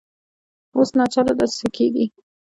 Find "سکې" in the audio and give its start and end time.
1.57-1.87